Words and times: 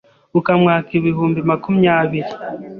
ukamwaka 0.39 0.89
ibihumbi 0.99 1.39
makumyabiri, 1.49 2.31